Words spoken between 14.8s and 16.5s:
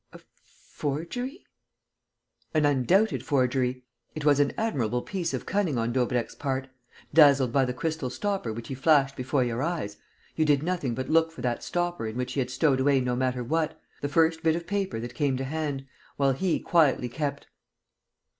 that came to hand, while